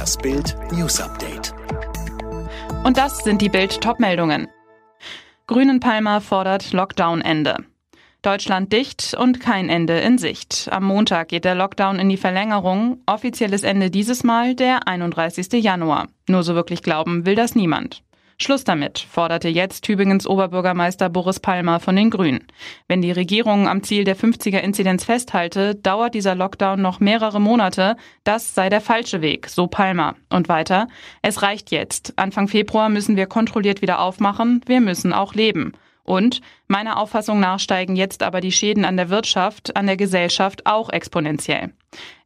[0.00, 1.52] Das Bild News Update.
[2.84, 4.48] Und das sind die Bild Topmeldungen.
[5.46, 7.66] Grünen Palmer fordert Lockdown-Ende.
[8.22, 10.70] Deutschland dicht und kein Ende in Sicht.
[10.72, 13.02] Am Montag geht der Lockdown in die Verlängerung.
[13.04, 15.62] Offizielles Ende dieses Mal der 31.
[15.62, 16.08] Januar.
[16.26, 18.02] Nur so wirklich glauben will das niemand.
[18.42, 22.46] Schluss damit, forderte jetzt Tübingens Oberbürgermeister Boris Palmer von den Grünen.
[22.88, 27.96] Wenn die Regierung am Ziel der 50er-Inzidenz festhalte, dauert dieser Lockdown noch mehrere Monate.
[28.24, 30.16] Das sei der falsche Weg, so Palmer.
[30.30, 30.88] Und weiter,
[31.20, 32.14] es reicht jetzt.
[32.16, 34.62] Anfang Februar müssen wir kontrolliert wieder aufmachen.
[34.64, 35.74] Wir müssen auch leben.
[36.02, 40.66] Und meiner Auffassung nach steigen jetzt aber die Schäden an der Wirtschaft, an der Gesellschaft
[40.66, 41.72] auch exponentiell.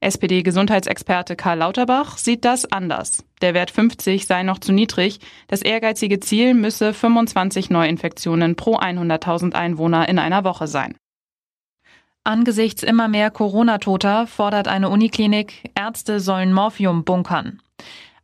[0.01, 3.25] SPD-Gesundheitsexperte Karl Lauterbach sieht das anders.
[3.41, 5.21] Der Wert 50 sei noch zu niedrig.
[5.49, 10.97] Das ehrgeizige Ziel müsse 25 Neuinfektionen pro 100.000 Einwohner in einer Woche sein.
[12.27, 17.61] Angesichts immer mehr Corona-Toter fordert eine Uniklinik, Ärzte sollen Morphium bunkern.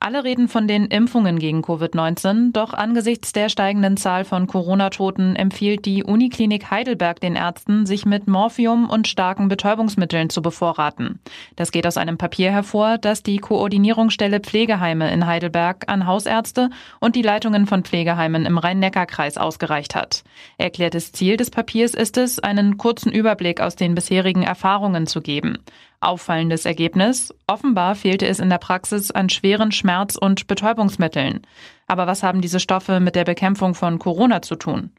[0.03, 5.85] Alle reden von den Impfungen gegen Covid-19, doch angesichts der steigenden Zahl von Corona-Toten empfiehlt
[5.85, 11.21] die Uniklinik Heidelberg den Ärzten, sich mit Morphium und starken Betäubungsmitteln zu bevorraten.
[11.55, 17.15] Das geht aus einem Papier hervor, das die Koordinierungsstelle Pflegeheime in Heidelberg an Hausärzte und
[17.15, 20.25] die Leitungen von Pflegeheimen im Rhein-Neckar-Kreis ausgereicht hat.
[20.57, 25.59] Erklärtes Ziel des Papiers ist es, einen kurzen Überblick aus den bisherigen Erfahrungen zu geben.
[26.03, 27.35] Auffallendes Ergebnis.
[27.47, 31.43] Offenbar fehlte es in der Praxis an schweren Schmerz- und Betäubungsmitteln.
[31.87, 34.93] Aber was haben diese Stoffe mit der Bekämpfung von Corona zu tun?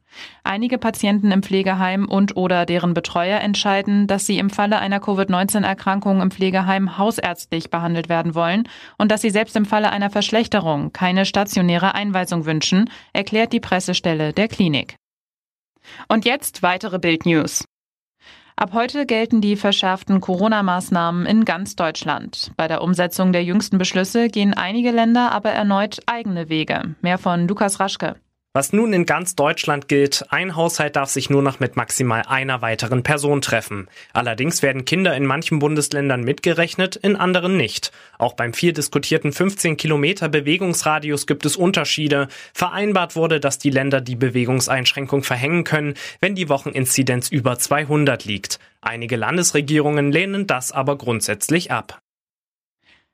[0.44, 6.22] Einige Patienten im Pflegeheim und oder deren Betreuer entscheiden, dass sie im Falle einer Covid-19-Erkrankung
[6.22, 11.26] im Pflegeheim hausärztlich behandelt werden wollen und dass sie selbst im Falle einer Verschlechterung keine
[11.26, 14.98] stationäre Einweisung wünschen, erklärt die Pressestelle der Klinik.
[16.08, 17.64] Und jetzt weitere Bild News.
[18.62, 22.52] Ab heute gelten die verschärften Corona-Maßnahmen in ganz Deutschland.
[22.58, 26.94] Bei der Umsetzung der jüngsten Beschlüsse gehen einige Länder aber erneut eigene Wege.
[27.02, 28.18] Mehr von Lukas Raschke.
[28.54, 32.62] Was nun in ganz Deutschland gilt, ein Haushalt darf sich nur noch mit maximal einer
[32.62, 33.88] weiteren Person treffen.
[34.12, 37.94] Allerdings werden Kinder in manchen Bundesländern mitgerechnet, in anderen nicht.
[38.18, 42.28] Auch beim viel diskutierten 15 Kilometer Bewegungsradius gibt es Unterschiede.
[42.54, 48.60] Vereinbart wurde, dass die Länder die Bewegungseinschränkung verhängen können, wenn die Wocheninzidenz über 200 liegt.
[48.82, 52.02] Einige Landesregierungen lehnen das aber grundsätzlich ab.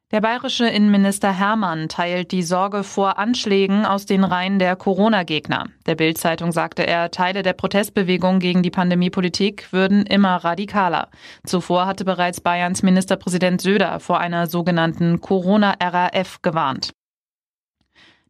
[0.10, 5.66] Der bayerische Innenminister Hermann teilt die Sorge vor Anschlägen aus den Reihen der Corona-Gegner.
[5.86, 11.10] Der Bild-Zeitung sagte er, Teile der Protestbewegung gegen die Pandemiepolitik würden immer radikaler.
[11.46, 16.94] Zuvor hatte bereits Bayerns Ministerpräsident Söder vor einer sogenannten Corona-RAF gewarnt.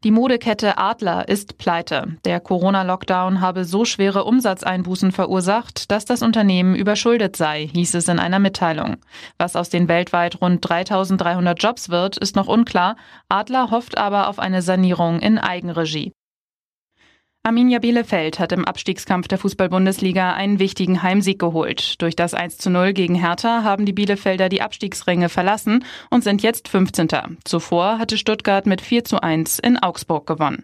[0.03, 2.17] Die Modekette Adler ist pleite.
[2.23, 8.19] Der Corona-Lockdown habe so schwere Umsatzeinbußen verursacht, dass das Unternehmen überschuldet sei, hieß es in
[8.19, 8.97] einer Mitteilung.
[9.39, 12.95] Was aus den weltweit rund 3300 Jobs wird, ist noch unklar.
[13.27, 16.13] Adler hofft aber auf eine Sanierung in Eigenregie.
[17.47, 22.01] Arminia Bielefeld hat im Abstiegskampf der Fußball-Bundesliga einen wichtigen Heimsieg geholt.
[22.01, 26.43] Durch das 1 zu 0 gegen Hertha haben die Bielefelder die Abstiegsränge verlassen und sind
[26.43, 27.07] jetzt 15.
[27.45, 30.63] Zuvor hatte Stuttgart mit 4 zu 1 in Augsburg gewonnen.